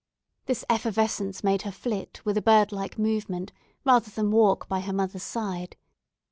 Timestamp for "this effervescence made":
0.47-1.61